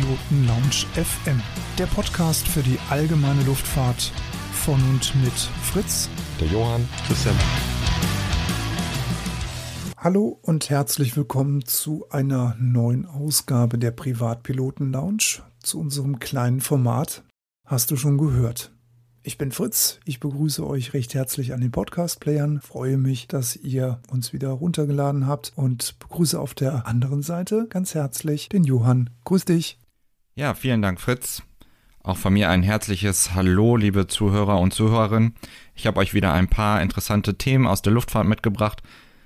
Privatpiloten 0.00 0.46
Lounge 0.46 0.86
FM, 0.94 1.42
der 1.78 1.86
Podcast 1.86 2.48
für 2.48 2.62
die 2.62 2.78
allgemeine 2.88 3.42
Luftfahrt 3.42 4.12
von 4.52 4.80
und 4.88 5.14
mit 5.22 5.32
Fritz, 5.32 6.08
der 6.40 6.48
Johann, 6.48 6.88
Christian. 7.06 7.34
Hallo 9.98 10.38
und 10.42 10.70
herzlich 10.70 11.16
willkommen 11.16 11.66
zu 11.66 12.06
einer 12.08 12.56
neuen 12.58 13.04
Ausgabe 13.04 13.78
der 13.78 13.90
Privatpiloten 13.90 14.90
Lounge, 14.90 15.42
zu 15.62 15.78
unserem 15.78 16.18
kleinen 16.18 16.60
Format. 16.60 17.22
Hast 17.66 17.90
du 17.90 17.96
schon 17.96 18.16
gehört? 18.16 18.72
Ich 19.22 19.36
bin 19.36 19.52
Fritz, 19.52 20.00
ich 20.06 20.18
begrüße 20.18 20.66
euch 20.66 20.94
recht 20.94 21.12
herzlich 21.12 21.52
an 21.52 21.60
den 21.60 21.72
Podcast-Playern, 21.72 22.62
freue 22.62 22.96
mich, 22.96 23.28
dass 23.28 23.54
ihr 23.54 24.00
uns 24.10 24.32
wieder 24.32 24.48
runtergeladen 24.48 25.26
habt 25.26 25.52
und 25.56 25.98
begrüße 25.98 26.40
auf 26.40 26.54
der 26.54 26.86
anderen 26.86 27.22
Seite 27.22 27.66
ganz 27.68 27.94
herzlich 27.94 28.48
den 28.48 28.64
Johann. 28.64 29.10
Grüß 29.24 29.44
dich. 29.44 29.79
Ja, 30.40 30.54
vielen 30.54 30.80
Dank, 30.80 30.98
Fritz. 31.02 31.42
Auch 32.02 32.16
von 32.16 32.32
mir 32.32 32.48
ein 32.48 32.62
herzliches 32.62 33.34
Hallo, 33.34 33.76
liebe 33.76 34.06
Zuhörer 34.06 34.58
und 34.58 34.72
Zuhörerinnen. 34.72 35.34
Ich 35.74 35.86
habe 35.86 36.00
euch 36.00 36.14
wieder 36.14 36.32
ein 36.32 36.48
paar 36.48 36.80
interessante 36.80 37.36
Themen 37.36 37.66
aus 37.66 37.82
der 37.82 37.92
Luftfahrt 37.92 38.26
mitgebracht. 38.26 38.82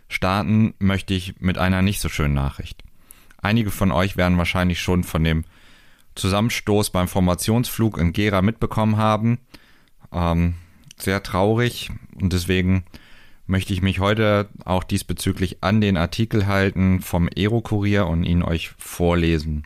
Starten 0.09 0.75
möchte 0.81 1.15
ich 1.15 1.41
mit 1.41 1.57
einer 1.57 1.83
nicht 1.83 2.01
so 2.01 2.09
schönen 2.09 2.35
Nachricht. 2.35 2.83
Einige 3.41 3.71
von 3.71 3.93
euch 3.93 4.17
werden 4.17 4.39
wahrscheinlich 4.39 4.81
schon 4.81 5.05
von 5.05 5.23
dem 5.23 5.45
Zusammenstoß 6.17 6.91
beim 6.91 7.07
Formationsflug 7.07 7.97
in 7.97 8.13
Gera 8.13 8.43
mitbekommen 8.43 8.97
haben. 8.97 9.39
Ähm, 10.11 10.55
sehr 10.97 11.23
traurig 11.23 11.91
und 12.21 12.33
deswegen 12.33 12.87
möchte 13.47 13.73
ich 13.73 13.83
mich 13.83 14.01
heute 14.01 14.49
auch 14.65 14.83
diesbezüglich 14.83 15.63
an 15.63 15.81
den 15.81 15.97
Artikel 15.97 16.49
halten 16.49 17.01
vom 17.03 17.29
Aero-Kurier 17.29 18.09
und 18.09 18.25
ihn 18.25 18.43
euch 18.43 18.71
vorlesen. 18.79 19.65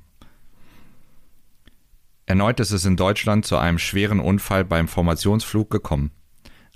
Erneut 2.29 2.61
ist 2.61 2.73
es 2.73 2.85
in 2.85 2.99
Deutschland 2.99 3.47
zu 3.47 3.57
einem 3.57 3.79
schweren 3.79 4.21
Unfall 4.21 4.63
beim 4.63 4.87
Formationsflug 4.87 5.71
gekommen. 5.71 6.11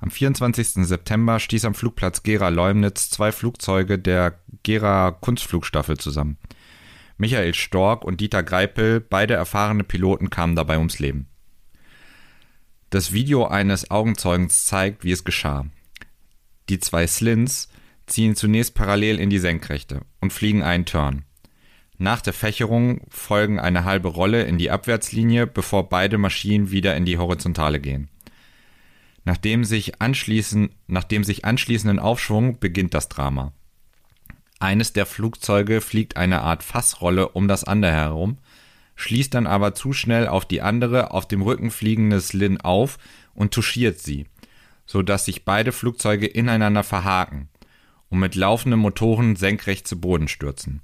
Am 0.01 0.11
24. 0.11 0.87
September 0.87 1.39
stieß 1.39 1.67
am 1.67 1.75
Flugplatz 1.75 2.23
Gera-Leumnitz 2.23 3.11
zwei 3.11 3.33
Flugzeuge 3.33 3.99
der 3.99 4.41
Gera 4.63 5.11
Kunstflugstaffel 5.11 5.99
zusammen. 5.99 6.39
Michael 7.19 7.53
Stork 7.53 8.03
und 8.03 8.23
Dieter 8.23 8.43
Greipel, 8.43 9.01
beide 9.01 9.35
erfahrene 9.35 9.85
Piloten, 9.85 10.31
kamen 10.31 10.57
dabei 10.57 10.79
ums 10.79 11.01
Leben. 11.01 11.27
Das 12.89 13.13
Video 13.13 13.47
eines 13.47 13.91
Augenzeugens 13.91 14.65
zeigt, 14.65 15.05
wie 15.05 15.13
es 15.13 15.23
geschah. 15.23 15.67
Die 16.71 16.79
zwei 16.79 17.07
Slins 17.07 17.69
ziehen 18.07 18.37
zunächst 18.37 18.75
parallel 18.75 19.21
in 19.21 19.29
die 19.29 19.39
Senkrechte 19.39 20.01
und 20.19 20.33
fliegen 20.33 20.63
einen 20.63 20.87
Turn. 20.87 21.27
Nach 22.03 22.21
der 22.21 22.33
Fächerung 22.33 23.03
folgen 23.11 23.61
eine 23.61 23.85
halbe 23.85 24.09
Rolle 24.09 24.43
in 24.43 24.59
die 24.59 24.73
Abwärtslinie, 24.73 25.47
bevor 25.47 25.89
beide 25.89 26.19
Maschinen 26.19 26.73
wieder 26.73 26.97
in 26.97 27.05
die 27.05 27.17
Horizontale 27.17 27.79
gehen. 27.79 28.09
Nachdem 29.25 29.63
sich, 29.63 30.03
anschließend, 30.03 30.73
nach 30.89 31.05
dem 31.05 31.23
sich 31.23 31.45
anschließenden 31.45 32.01
Aufschwung 32.01 32.59
beginnt 32.59 32.95
das 32.95 33.09
Drama. 33.09 33.53
Eines 34.59 34.93
der 34.93 35.07
Flugzeuge 35.07 35.81
fliegt 35.81 36.17
eine 36.17 36.43
Art 36.43 36.65
Fassrolle 36.65 37.29
um 37.29 37.47
das 37.47 37.63
andere 37.63 37.93
herum, 37.93 38.39
schließt 38.97 39.35
dann 39.35 39.47
aber 39.47 39.77
zu 39.77 39.93
schnell 39.93 40.27
auf 40.27 40.45
die 40.45 40.61
andere 40.61 41.13
auf 41.13 41.29
dem 41.29 41.41
Rücken 41.41 41.71
fliegende 41.71 42.21
Slin 42.21 42.61
auf 42.61 42.99
und 43.33 43.55
touchiert 43.55 44.01
sie, 44.01 44.27
so 44.87 45.03
dass 45.03 45.27
sich 45.27 45.45
beide 45.45 45.71
Flugzeuge 45.71 46.27
ineinander 46.27 46.83
verhaken 46.83 47.49
und 48.09 48.19
mit 48.19 48.35
laufenden 48.35 48.81
Motoren 48.81 49.37
senkrecht 49.37 49.87
zu 49.87 50.01
Boden 50.01 50.27
stürzen. 50.27 50.81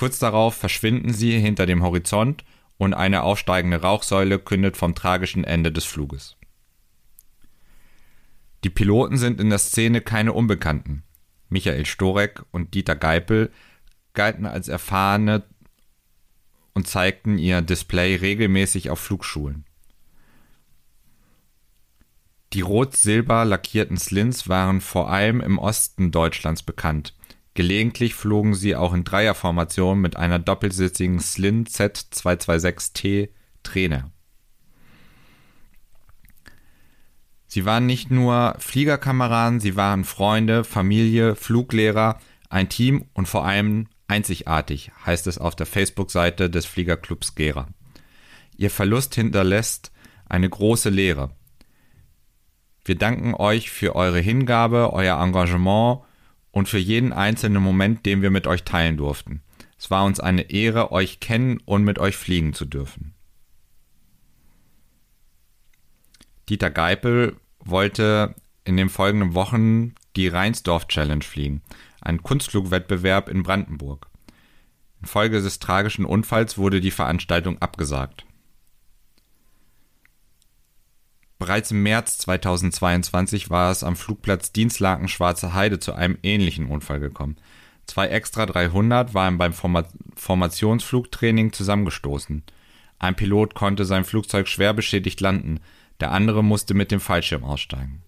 Kurz 0.00 0.18
darauf 0.18 0.54
verschwinden 0.54 1.12
sie 1.12 1.38
hinter 1.38 1.66
dem 1.66 1.82
Horizont 1.82 2.42
und 2.78 2.94
eine 2.94 3.22
aufsteigende 3.22 3.82
Rauchsäule 3.82 4.38
kündet 4.38 4.78
vom 4.78 4.94
tragischen 4.94 5.44
Ende 5.44 5.70
des 5.70 5.84
Fluges. 5.84 6.38
Die 8.64 8.70
Piloten 8.70 9.18
sind 9.18 9.42
in 9.42 9.50
der 9.50 9.58
Szene 9.58 10.00
keine 10.00 10.32
Unbekannten. 10.32 11.02
Michael 11.50 11.84
Storek 11.84 12.42
und 12.50 12.72
Dieter 12.72 12.96
Geipel 12.96 13.52
galten 14.14 14.46
als 14.46 14.68
erfahrene 14.68 15.44
und 16.72 16.88
zeigten 16.88 17.36
ihr 17.36 17.60
Display 17.60 18.14
regelmäßig 18.16 18.88
auf 18.88 19.00
Flugschulen. 19.00 19.66
Die 22.54 22.62
rot-silber 22.62 23.44
lackierten 23.44 23.98
Slins 23.98 24.48
waren 24.48 24.80
vor 24.80 25.10
allem 25.10 25.42
im 25.42 25.58
Osten 25.58 26.10
Deutschlands 26.10 26.62
bekannt. 26.62 27.14
Gelegentlich 27.60 28.14
flogen 28.14 28.54
sie 28.54 28.74
auch 28.74 28.94
in 28.94 29.04
Dreierformation 29.04 30.00
mit 30.00 30.16
einer 30.16 30.38
doppelsitzigen 30.38 31.20
Slin 31.20 31.66
Z226T 31.66 33.28
Trainer. 33.62 34.10
Sie 37.46 37.66
waren 37.66 37.84
nicht 37.84 38.10
nur 38.10 38.56
Fliegerkameraden, 38.60 39.60
sie 39.60 39.76
waren 39.76 40.04
Freunde, 40.04 40.64
Familie, 40.64 41.36
Fluglehrer, 41.36 42.18
ein 42.48 42.70
Team 42.70 43.04
und 43.12 43.28
vor 43.28 43.44
allem 43.44 43.88
Einzigartig 44.08 44.90
heißt 45.04 45.26
es 45.26 45.36
auf 45.36 45.54
der 45.54 45.66
Facebook-Seite 45.66 46.48
des 46.48 46.64
Fliegerclubs 46.64 47.34
Gera. 47.34 47.68
Ihr 48.56 48.70
Verlust 48.70 49.14
hinterlässt 49.16 49.92
eine 50.30 50.48
große 50.48 50.88
Leere. 50.88 51.32
Wir 52.86 52.94
danken 52.94 53.34
euch 53.34 53.70
für 53.70 53.94
eure 53.96 54.20
Hingabe, 54.20 54.94
euer 54.94 55.22
Engagement 55.22 56.04
und 56.50 56.68
für 56.68 56.78
jeden 56.78 57.12
einzelnen 57.12 57.62
Moment, 57.62 58.06
den 58.06 58.22
wir 58.22 58.30
mit 58.30 58.46
euch 58.46 58.64
teilen 58.64 58.96
durften. 58.96 59.42
Es 59.78 59.90
war 59.90 60.04
uns 60.04 60.20
eine 60.20 60.50
Ehre, 60.50 60.92
euch 60.92 61.20
kennen 61.20 61.58
und 61.64 61.84
mit 61.84 61.98
euch 61.98 62.16
fliegen 62.16 62.52
zu 62.52 62.64
dürfen. 62.64 63.14
Dieter 66.48 66.70
Geipel 66.70 67.36
wollte 67.60 68.34
in 68.64 68.76
den 68.76 68.88
folgenden 68.88 69.34
Wochen 69.34 69.94
die 70.16 70.28
Rheinsdorf 70.28 70.88
Challenge 70.88 71.22
fliegen 71.22 71.62
ein 72.00 72.22
Kunstflugwettbewerb 72.22 73.28
in 73.28 73.42
Brandenburg. 73.42 74.06
Infolge 75.00 75.40
des 75.40 75.58
tragischen 75.58 76.04
Unfalls 76.04 76.58
wurde 76.58 76.80
die 76.80 76.90
Veranstaltung 76.90 77.58
abgesagt. 77.58 78.24
Bereits 81.40 81.70
im 81.70 81.82
März 81.82 82.18
2022 82.18 83.48
war 83.48 83.72
es 83.72 83.82
am 83.82 83.96
Flugplatz 83.96 84.52
Dienstlaken 84.52 85.08
Schwarze 85.08 85.54
Heide 85.54 85.78
zu 85.78 85.94
einem 85.94 86.18
ähnlichen 86.22 86.66
Unfall 86.66 87.00
gekommen. 87.00 87.38
Zwei 87.86 88.08
Extra 88.08 88.44
300 88.44 89.14
waren 89.14 89.38
beim 89.38 89.54
Formationsflugtraining 89.54 91.54
zusammengestoßen. 91.54 92.42
Ein 92.98 93.16
Pilot 93.16 93.54
konnte 93.54 93.86
sein 93.86 94.04
Flugzeug 94.04 94.48
schwer 94.48 94.74
beschädigt 94.74 95.22
landen, 95.22 95.60
der 95.98 96.12
andere 96.12 96.44
musste 96.44 96.74
mit 96.74 96.90
dem 96.90 97.00
Fallschirm 97.00 97.42
aussteigen. 97.42 98.02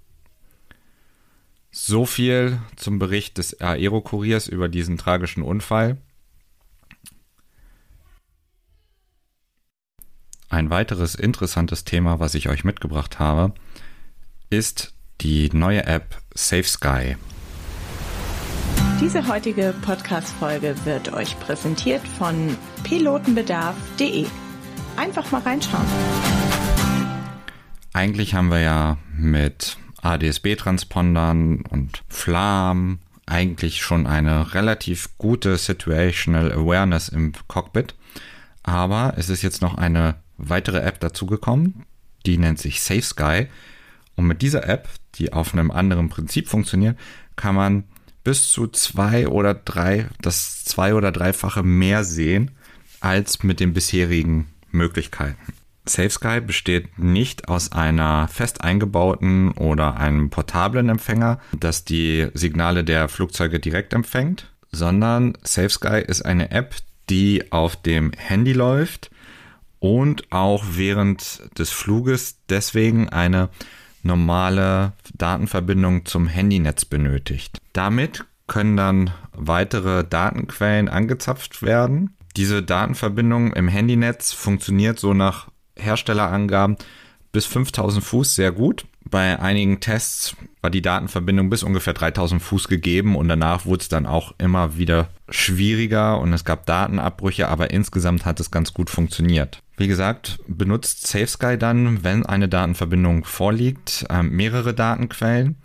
So 1.70 2.04
viel 2.04 2.58
zum 2.76 2.98
Bericht 2.98 3.38
des 3.38 3.62
Aero-Kuriers 3.62 4.46
über 4.46 4.68
diesen 4.68 4.98
tragischen 4.98 5.42
Unfall. 5.42 5.96
Ein 10.52 10.68
weiteres 10.68 11.14
interessantes 11.14 11.84
Thema, 11.84 12.20
was 12.20 12.34
ich 12.34 12.50
euch 12.50 12.62
mitgebracht 12.62 13.18
habe, 13.18 13.54
ist 14.50 14.92
die 15.22 15.48
neue 15.50 15.86
App 15.86 16.18
Safe 16.34 16.64
Sky. 16.64 17.16
Diese 19.00 19.26
heutige 19.28 19.74
Podcast-Folge 19.80 20.74
wird 20.84 21.10
euch 21.14 21.40
präsentiert 21.40 22.06
von 22.06 22.54
pilotenbedarf.de. 22.84 24.26
Einfach 24.98 25.32
mal 25.32 25.40
reinschauen. 25.40 25.86
Eigentlich 27.94 28.34
haben 28.34 28.50
wir 28.50 28.60
ja 28.60 28.98
mit 29.16 29.78
ADSB-Transpondern 30.02 31.62
und 31.62 32.02
FLAM 32.10 32.98
eigentlich 33.24 33.80
schon 33.80 34.06
eine 34.06 34.52
relativ 34.52 35.16
gute 35.16 35.56
Situational 35.56 36.52
Awareness 36.52 37.08
im 37.08 37.32
Cockpit. 37.48 37.94
Aber 38.62 39.14
es 39.16 39.30
ist 39.30 39.40
jetzt 39.40 39.62
noch 39.62 39.78
eine 39.78 40.16
weitere 40.42 40.80
App 40.80 41.00
dazugekommen, 41.00 41.84
die 42.26 42.38
nennt 42.38 42.58
sich 42.58 42.82
Safe 42.82 43.02
Sky. 43.02 43.46
Und 44.14 44.26
mit 44.26 44.42
dieser 44.42 44.68
App, 44.68 44.88
die 45.14 45.32
auf 45.32 45.54
einem 45.54 45.70
anderen 45.70 46.08
Prinzip 46.08 46.48
funktioniert, 46.48 46.98
kann 47.36 47.54
man 47.54 47.84
bis 48.24 48.50
zu 48.50 48.66
zwei 48.68 49.26
oder 49.26 49.54
drei, 49.54 50.08
das 50.20 50.64
zwei 50.64 50.94
oder 50.94 51.10
dreifache 51.10 51.62
mehr 51.62 52.04
sehen 52.04 52.52
als 53.00 53.42
mit 53.42 53.58
den 53.58 53.72
bisherigen 53.72 54.48
Möglichkeiten. 54.70 55.54
SafeSky 55.84 56.40
besteht 56.40 56.98
nicht 56.98 57.48
aus 57.48 57.72
einer 57.72 58.28
fest 58.28 58.62
eingebauten 58.62 59.50
oder 59.52 59.96
einem 59.96 60.30
portablen 60.30 60.88
Empfänger, 60.88 61.40
das 61.58 61.84
die 61.84 62.28
Signale 62.34 62.84
der 62.84 63.08
Flugzeuge 63.08 63.58
direkt 63.58 63.92
empfängt, 63.92 64.48
sondern 64.70 65.36
SafeSky 65.42 66.00
ist 66.00 66.22
eine 66.22 66.52
App, 66.52 66.76
die 67.10 67.50
auf 67.50 67.74
dem 67.74 68.12
Handy 68.12 68.52
läuft 68.52 69.10
und 69.82 70.30
auch 70.30 70.62
während 70.74 71.42
des 71.58 71.70
Fluges 71.70 72.38
deswegen 72.48 73.08
eine 73.08 73.48
normale 74.04 74.92
Datenverbindung 75.12 76.06
zum 76.06 76.28
Handynetz 76.28 76.84
benötigt. 76.84 77.58
Damit 77.72 78.24
können 78.46 78.76
dann 78.76 79.10
weitere 79.32 80.04
Datenquellen 80.04 80.88
angezapft 80.88 81.62
werden 81.62 82.14
Diese 82.36 82.62
Datenverbindung 82.62 83.52
im 83.54 83.66
Handynetz 83.66 84.32
funktioniert 84.32 85.00
so 85.00 85.14
nach 85.14 85.48
Herstellerangaben 85.76 86.76
bis 87.32 87.46
5000 87.46 88.04
Fuß 88.04 88.36
sehr 88.36 88.52
gut. 88.52 88.86
Bei 89.04 89.40
einigen 89.40 89.80
Tests 89.80 90.36
war 90.60 90.70
die 90.70 90.80
Datenverbindung 90.80 91.50
bis 91.50 91.64
ungefähr 91.64 91.92
3000 91.92 92.40
Fuß 92.40 92.68
gegeben 92.68 93.16
und 93.16 93.28
danach 93.28 93.66
wurde 93.66 93.82
es 93.82 93.88
dann 93.88 94.06
auch 94.06 94.32
immer 94.38 94.76
wieder 94.76 95.08
schwieriger 95.28 96.20
und 96.20 96.32
es 96.32 96.44
gab 96.44 96.66
Datenabbrüche, 96.66 97.48
aber 97.48 97.70
insgesamt 97.72 98.24
hat 98.24 98.38
es 98.38 98.50
ganz 98.50 98.72
gut 98.72 98.90
funktioniert. 98.90 99.62
Wie 99.82 99.88
gesagt, 99.88 100.38
benutzt 100.46 101.08
SafeSky 101.08 101.58
dann, 101.58 102.04
wenn 102.04 102.24
eine 102.24 102.48
Datenverbindung 102.48 103.24
vorliegt, 103.24 104.06
äh, 104.10 104.22
mehrere 104.22 104.74
Datenquellen. 104.74 105.56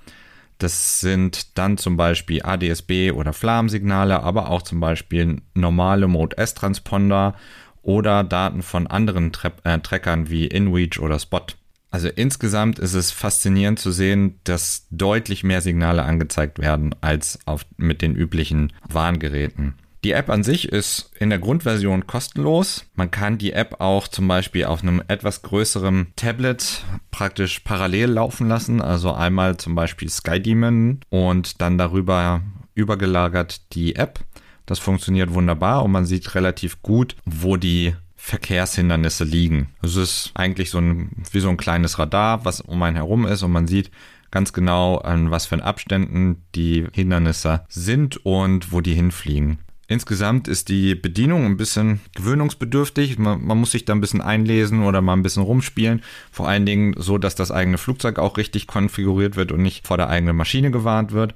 Das 0.57 0.99
sind 0.99 1.55
dann 1.55 1.77
zum 1.77 1.97
Beispiel 1.97 2.41
ADSB 2.41 3.11
oder 3.11 3.31
FLAM-Signale, 3.31 4.23
aber 4.23 4.49
auch 4.49 4.63
zum 4.63 4.79
Beispiel 4.79 5.39
normale 5.53 6.07
Mode 6.07 6.35
S-Transponder 6.35 7.35
oder 7.83 8.23
Daten 8.23 8.63
von 8.63 8.87
anderen 8.87 9.33
Tra 9.33 9.51
äh, 9.63 9.77
Trackern 9.77 10.31
wie 10.31 10.47
InReach 10.47 10.99
oder 10.99 11.19
Spot. 11.19 11.45
Also 11.91 12.07
insgesamt 12.07 12.79
ist 12.79 12.95
es 12.95 13.11
faszinierend 13.11 13.77
zu 13.77 13.91
sehen, 13.91 14.39
dass 14.45 14.87
deutlich 14.89 15.43
mehr 15.43 15.61
Signale 15.61 16.01
angezeigt 16.01 16.57
werden 16.57 16.95
als 17.01 17.37
auf, 17.45 17.67
mit 17.77 18.01
den 18.01 18.15
üblichen 18.15 18.73
Warngeräten. 18.89 19.75
Die 20.03 20.11
App 20.11 20.29
an 20.29 20.43
sich 20.43 20.69
ist 20.69 21.11
in 21.19 21.29
der 21.29 21.39
Grundversion 21.39 22.05
kostenlos. 22.05 22.85
Man 22.93 23.09
kann 23.09 23.37
die 23.37 23.53
App 23.53 23.81
auch 23.81 24.07
zum 24.07 24.27
Beispiel 24.27 24.65
auf 24.65 24.83
einem 24.83 25.01
etwas 25.07 25.41
größeren 25.41 26.07
Tablet 26.15 26.83
praktisch 27.09 27.59
parallel 27.61 28.11
laufen 28.11 28.47
lassen. 28.47 28.81
Also 28.81 29.13
einmal 29.13 29.57
zum 29.57 29.75
Beispiel 29.75 30.09
SkyDemon 30.09 30.99
und 31.09 31.61
dann 31.61 31.77
darüber 31.77 32.41
übergelagert 32.75 33.73
die 33.73 33.95
App. 33.95 34.19
Das 34.67 34.79
funktioniert 34.79 35.33
wunderbar 35.33 35.83
und 35.83 35.91
man 35.91 36.05
sieht 36.05 36.35
relativ 36.35 36.81
gut, 36.83 37.15
wo 37.25 37.57
die 37.57 37.95
Verkehrshindernisse 38.17 39.23
liegen. 39.23 39.69
Es 39.81 39.95
ist 39.95 40.31
eigentlich 40.35 40.69
so 40.69 40.79
ein, 40.79 41.23
wie 41.31 41.39
so 41.39 41.49
ein 41.49 41.57
kleines 41.57 41.97
Radar, 41.97 42.45
was 42.45 42.61
um 42.61 42.83
einen 42.83 42.97
herum 42.97 43.25
ist 43.25 43.43
und 43.43 43.51
man 43.51 43.67
sieht 43.67 43.89
ganz 44.29 44.53
genau, 44.53 44.97
an 44.97 45.31
was 45.31 45.45
für 45.45 45.63
Abständen 45.63 46.43
die 46.53 46.85
Hindernisse 46.91 47.65
sind 47.69 48.25
und 48.25 48.71
wo 48.71 48.81
die 48.81 48.93
hinfliegen. 48.93 49.59
Insgesamt 49.89 50.49
ist 50.49 50.67
die 50.67 50.95
Bedienung 50.95 51.45
ein 51.45 51.55
bisschen 51.55 52.01
gewöhnungsbedürftig. 52.13 53.17
Man, 53.17 53.45
man, 53.45 53.57
muss 53.57 53.71
sich 53.71 53.85
da 53.85 53.93
ein 53.93 54.01
bisschen 54.01 54.21
einlesen 54.21 54.83
oder 54.83 55.01
mal 55.01 55.13
ein 55.13 55.23
bisschen 55.23 55.43
rumspielen. 55.43 56.03
Vor 56.29 56.49
allen 56.49 56.65
Dingen 56.65 56.93
so, 56.97 57.17
dass 57.17 57.35
das 57.35 57.51
eigene 57.51 57.77
Flugzeug 57.77 58.19
auch 58.19 58.35
richtig 58.35 58.67
konfiguriert 58.67 59.37
wird 59.37 59.53
und 59.53 59.61
nicht 59.61 59.87
vor 59.87 59.95
der 59.95 60.09
eigenen 60.09 60.35
Maschine 60.35 60.71
gewarnt 60.71 61.13
wird. 61.13 61.35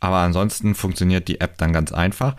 Aber 0.00 0.16
ansonsten 0.16 0.74
funktioniert 0.74 1.28
die 1.28 1.42
App 1.42 1.58
dann 1.58 1.74
ganz 1.74 1.92
einfach. 1.92 2.36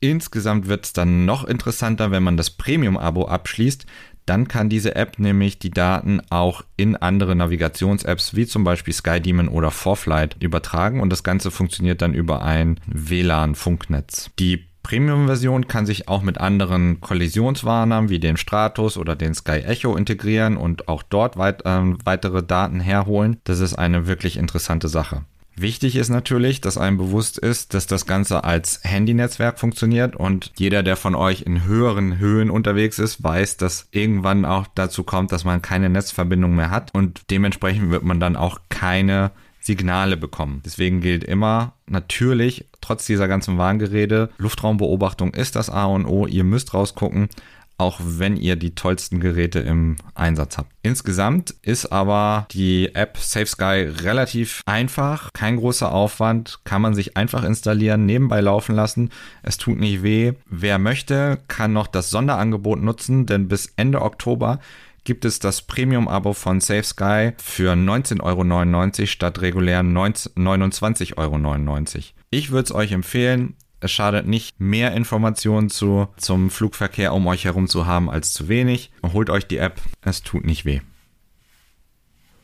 Insgesamt 0.00 0.68
wird 0.68 0.84
es 0.84 0.92
dann 0.92 1.24
noch 1.24 1.44
interessanter, 1.44 2.10
wenn 2.10 2.22
man 2.22 2.36
das 2.36 2.50
Premium-Abo 2.50 3.26
abschließt. 3.26 3.86
Dann 4.26 4.46
kann 4.46 4.68
diese 4.68 4.94
App 4.94 5.18
nämlich 5.18 5.58
die 5.58 5.70
Daten 5.70 6.20
auch 6.28 6.62
in 6.76 6.96
andere 6.96 7.34
Navigations-Apps 7.34 8.36
wie 8.36 8.46
zum 8.46 8.62
Beispiel 8.62 8.92
SkyDemon 8.92 9.48
oder 9.48 9.70
ForFlight 9.70 10.36
übertragen 10.40 11.00
und 11.00 11.08
das 11.08 11.24
Ganze 11.24 11.50
funktioniert 11.50 12.02
dann 12.02 12.12
über 12.12 12.42
ein 12.42 12.78
WLAN-Funknetz. 12.86 14.30
Die 14.38 14.67
Premium-Version 14.88 15.68
kann 15.68 15.84
sich 15.84 16.08
auch 16.08 16.22
mit 16.22 16.38
anderen 16.38 17.02
Kollisionswarnern 17.02 18.08
wie 18.08 18.20
dem 18.20 18.38
Stratus 18.38 18.96
oder 18.96 19.16
den 19.16 19.34
Sky 19.34 19.58
Echo 19.58 19.94
integrieren 19.96 20.56
und 20.56 20.88
auch 20.88 21.02
dort 21.02 21.36
weit, 21.36 21.66
äh, 21.66 21.82
weitere 22.04 22.42
Daten 22.42 22.80
herholen. 22.80 23.36
Das 23.44 23.60
ist 23.60 23.74
eine 23.74 24.06
wirklich 24.06 24.38
interessante 24.38 24.88
Sache. 24.88 25.26
Wichtig 25.56 25.96
ist 25.96 26.08
natürlich, 26.08 26.62
dass 26.62 26.78
einem 26.78 26.96
bewusst 26.96 27.36
ist, 27.36 27.74
dass 27.74 27.86
das 27.86 28.06
Ganze 28.06 28.44
als 28.44 28.80
Handynetzwerk 28.82 29.58
funktioniert 29.58 30.16
und 30.16 30.52
jeder, 30.56 30.82
der 30.82 30.96
von 30.96 31.14
euch 31.14 31.42
in 31.42 31.64
höheren 31.66 32.18
Höhen 32.18 32.48
unterwegs 32.48 32.98
ist, 32.98 33.22
weiß, 33.22 33.58
dass 33.58 33.88
irgendwann 33.90 34.46
auch 34.46 34.68
dazu 34.74 35.04
kommt, 35.04 35.32
dass 35.32 35.44
man 35.44 35.60
keine 35.60 35.90
Netzverbindung 35.90 36.54
mehr 36.54 36.70
hat 36.70 36.94
und 36.94 37.30
dementsprechend 37.30 37.90
wird 37.90 38.04
man 38.04 38.20
dann 38.20 38.36
auch 38.36 38.60
keine 38.70 39.32
Signale 39.60 40.16
bekommen. 40.16 40.62
Deswegen 40.64 41.00
gilt 41.00 41.24
immer 41.24 41.74
natürlich, 41.86 42.66
trotz 42.80 43.06
dieser 43.06 43.28
ganzen 43.28 43.58
Warngerede, 43.58 44.30
Luftraumbeobachtung 44.38 45.34
ist 45.34 45.56
das 45.56 45.70
A 45.70 45.86
und 45.86 46.06
O. 46.06 46.26
Ihr 46.26 46.44
müsst 46.44 46.74
rausgucken, 46.74 47.28
auch 47.78 48.00
wenn 48.02 48.36
ihr 48.36 48.56
die 48.56 48.74
tollsten 48.74 49.20
Geräte 49.20 49.60
im 49.60 49.96
Einsatz 50.14 50.58
habt. 50.58 50.72
Insgesamt 50.82 51.54
ist 51.62 51.86
aber 51.86 52.46
die 52.50 52.94
App 52.94 53.16
SafeSky 53.18 54.02
relativ 54.02 54.62
einfach, 54.66 55.32
kein 55.32 55.56
großer 55.56 55.92
Aufwand, 55.92 56.58
kann 56.64 56.82
man 56.82 56.94
sich 56.94 57.16
einfach 57.16 57.44
installieren, 57.44 58.04
nebenbei 58.04 58.40
laufen 58.40 58.74
lassen. 58.74 59.10
Es 59.44 59.58
tut 59.58 59.78
nicht 59.78 60.02
weh. 60.02 60.32
Wer 60.46 60.78
möchte, 60.78 61.38
kann 61.46 61.72
noch 61.72 61.86
das 61.86 62.10
Sonderangebot 62.10 62.82
nutzen, 62.82 63.26
denn 63.26 63.46
bis 63.46 63.72
Ende 63.76 64.02
Oktober 64.02 64.58
gibt 65.08 65.24
es 65.24 65.38
das 65.38 65.62
Premium-Abo 65.62 66.34
von 66.34 66.60
SafeSky 66.60 67.32
für 67.38 67.72
19,99 67.72 68.20
Euro 69.00 69.06
statt 69.06 69.40
regulären 69.40 69.96
29,99 69.96 71.16
Euro. 71.16 71.38
Ich 72.28 72.50
würde 72.50 72.64
es 72.64 72.74
euch 72.74 72.92
empfehlen. 72.92 73.56
Es 73.80 73.90
schadet 73.90 74.26
nicht, 74.26 74.60
mehr 74.60 74.92
Informationen 74.92 75.70
zu, 75.70 76.08
zum 76.18 76.50
Flugverkehr 76.50 77.14
um 77.14 77.26
euch 77.26 77.46
herum 77.46 77.68
zu 77.68 77.86
haben 77.86 78.10
als 78.10 78.34
zu 78.34 78.48
wenig. 78.48 78.90
Holt 79.02 79.30
euch 79.30 79.46
die 79.46 79.56
App, 79.56 79.80
es 80.02 80.22
tut 80.22 80.44
nicht 80.44 80.66
weh. 80.66 80.80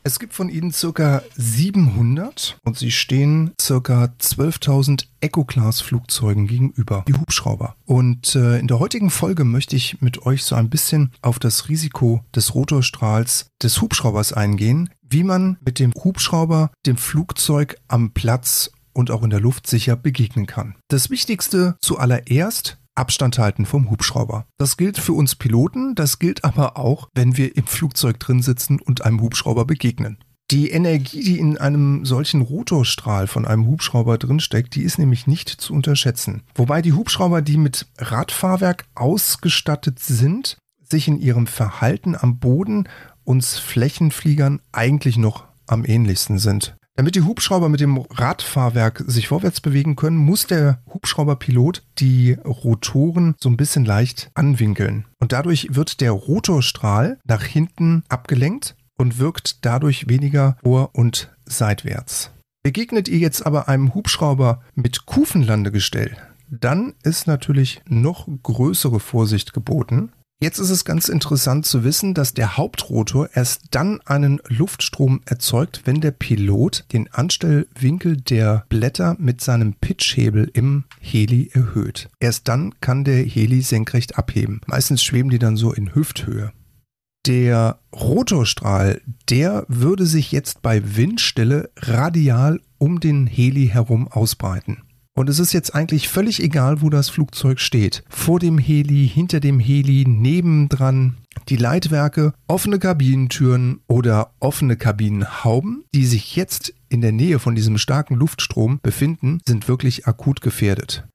Es 0.07 0.19
gibt 0.19 0.35
von 0.35 0.51
ihnen 0.51 0.71
circa 0.71 1.23
700 1.35 2.59
und 2.63 2.77
sie 2.77 2.91
stehen 2.91 3.53
circa 3.59 4.13
12.000 4.21 5.07
Eco-Class-Flugzeugen 5.23 6.47
gegenüber, 6.47 7.07
die 7.09 7.15
Hubschrauber. 7.15 7.75
Und 7.87 8.37
äh, 8.37 8.59
in 8.59 8.67
der 8.67 8.81
heutigen 8.81 9.09
Folge 9.09 9.45
möchte 9.45 9.77
ich 9.77 10.03
mit 10.03 10.27
euch 10.27 10.45
so 10.45 10.57
ein 10.57 10.69
bisschen 10.69 11.11
auf 11.23 11.39
das 11.39 11.71
Risiko 11.71 12.23
des 12.37 12.55
Rotorstrahls 12.55 13.47
des 13.63 13.81
Hubschraubers 13.81 14.35
eingehen, 14.35 14.91
wie 15.09 15.25
man 15.25 15.57
mit 15.65 15.79
dem 15.79 15.95
Hubschrauber 15.95 16.71
dem 16.85 16.99
Flugzeug 16.99 17.77
am 17.89 18.13
Platz 18.13 18.73
und 18.93 19.11
auch 19.11 19.23
in 19.23 19.31
der 19.31 19.41
Luft 19.41 19.67
sicher 19.67 19.97
begegnen 19.97 20.45
kann. 20.45 20.75
Das 20.89 21.09
Wichtigste 21.09 21.77
zuallererst 21.81 22.77
Abstand 22.95 23.39
halten 23.39 23.67
vom 23.67 23.91
Hubschrauber. 23.91 24.47
Das 24.57 24.77
gilt 24.77 24.99
für 24.99 25.13
uns 25.13 25.35
Piloten, 25.35 25.95
das 25.95 26.19
gilt 26.19 26.45
aber 26.45 26.77
auch, 26.77 27.09
wenn 27.15 27.37
wir 27.37 27.57
im 27.57 27.67
Flugzeug 27.67 28.21
drin 28.21 28.43
sitzen 28.43 28.81
und 28.81 29.05
einem 29.05 29.21
Hubschrauber 29.21 29.65
begegnen. 29.65 30.19
Die 30.51 30.71
Energie, 30.71 31.25
die 31.25 31.39
in 31.39 31.57
einem 31.57 32.05
solchen 32.05 32.43
Rotorstrahl 32.43 33.27
von 33.27 33.47
einem 33.47 33.67
Hubschrauber 33.67 34.19
drinsteckt, 34.19 34.75
die 34.75 34.83
ist 34.83 34.99
nämlich 34.99 35.27
nicht 35.27 35.49
zu 35.49 35.73
unterschätzen. 35.73 36.43
Wobei 36.55 36.83
die 36.83 36.93
Hubschrauber, 36.93 37.41
die 37.41 37.57
mit 37.57 37.87
Radfahrwerk 37.99 38.85
ausgestattet 38.95 39.99
sind, 39.99 40.59
sich 40.83 41.09
in 41.09 41.19
ihrem 41.19 41.47
Verhalten 41.47 42.15
am 42.15 42.39
Boden 42.39 42.89
uns 43.25 43.59
Flächenfliegern 43.59 44.61
eigentlich 44.71 45.17
noch 45.17 45.45
am 45.67 45.85
ähnlichsten 45.85 46.39
sind. 46.39 46.77
Damit 46.97 47.17
die 47.17 47.23
Hubschrauber 47.23 47.69
mit 47.69 47.81
dem 47.81 47.99
Radfahrwerk 47.99 49.03
sich 49.09 49.27
vorwärts 49.27 49.61
bewegen 49.61 49.97
können, 49.97 50.17
muss 50.17 50.47
der 50.47 50.81
Hubschrauberpilot 50.93 51.83
die 51.99 52.35
Rotoren 52.45 53.35
so 53.41 53.49
ein 53.49 53.57
bisschen 53.57 53.85
leicht 53.85 54.31
anwinkeln. 54.35 55.05
Und 55.19 55.33
dadurch 55.33 55.69
wird 55.73 56.01
der 56.01 56.13
Rotorstrahl 56.13 57.19
nach 57.25 57.43
hinten 57.43 58.05
abgelenkt 58.09 58.77
und 58.97 59.19
wirkt 59.19 59.65
dadurch 59.65 60.09
weniger 60.09 60.57
vor- 60.63 60.91
und 60.93 61.35
seitwärts. 61.47 62.31
Begegnet 62.63 63.09
ihr 63.09 63.19
jetzt 63.19 63.45
aber 63.45 63.69
einem 63.69 63.93
Hubschrauber 63.95 64.63
mit 64.75 65.05
Kufenlandegestell, 65.05 66.17
dann 66.49 66.95
ist 67.03 67.27
natürlich 67.27 67.83
noch 67.89 68.29
größere 68.43 69.01
Vorsicht 69.01 69.53
geboten, 69.53 70.13
Jetzt 70.41 70.59
ist 70.59 70.71
es 70.71 70.85
ganz 70.85 71.09
interessant 71.09 71.65
zu 71.65 71.85
wissen, 71.85 72.13
dass 72.13 72.35
der 72.35 72.57
Hauptrotor 72.57 73.31
erst 73.33 73.63
dann 73.71 74.01
einen 74.05 74.41
Luftstrom 74.49 75.21
erzeugt, 75.25 75.83
wenn 75.85 76.01
der 76.01 76.11
Pilot 76.11 76.85
den 76.93 77.11
Anstellwinkel 77.13 78.17
der 78.19 78.67
Blätter 78.69 79.17
mit 79.19 79.41
seinem 79.41 79.75
Pitchhebel 79.75 80.51
im 80.53 80.85
Heli 81.01 81.51
erhöht. 81.53 82.11
Erst 82.21 82.49
dann 82.49 82.75
kann 82.81 83.05
der 83.05 83.25
Heli 83.25 83.63
senkrecht 83.63 84.19
abheben. 84.19 84.61
Meistens 84.67 85.03
schweben 85.03 85.31
die 85.31 85.39
dann 85.39 85.57
so 85.57 85.73
in 85.73 85.95
Hüfthöhe. 85.95 86.53
Der 87.27 87.79
Rotorstrahl, 87.95 89.01
der 89.31 89.65
würde 89.69 90.05
sich 90.05 90.31
jetzt 90.31 90.61
bei 90.61 90.97
Windstille 90.97 91.71
radial 91.77 92.61
um 92.77 93.01
den 93.01 93.27
Heli 93.27 93.69
herum 93.69 94.09
ausbreiten. 94.09 94.83
Und 95.17 95.29
es 95.29 95.39
ist 95.39 95.53
jetzt 95.53 95.75
eigentlich 95.75 96.09
völlig 96.09 96.43
egal, 96.43 96.83
wo 96.83 96.91
das 96.91 97.09
Flugzeug 97.09 97.61
steht. 97.61 98.03
Vor 98.09 98.41
dem 98.41 98.59
Heli, 98.59 99.09
hinter 99.09 99.39
dem 99.39 99.61
Heli, 99.61 100.05
nebendran. 100.07 101.17
Die 101.49 101.57
Leitwerke, 101.57 102.33
offene 102.49 102.79
Kabinentüren 102.81 103.81
oder 103.87 104.33
offene 104.41 104.77
Kabinenhauben, 104.77 105.85
die 105.95 106.07
sich 106.07 106.35
jetzt 106.35 106.75
in 106.89 107.01
der 107.01 107.13
Nähe 107.13 107.39
von 107.39 107.55
diesem 107.55 107.79
starken 107.79 108.17
Luftstrom 108.17 108.81
befinden, 108.83 109.41
sind 109.47 109.69
wirklich 109.69 110.07
akut 110.07 110.41
gefährdet. 110.41 111.07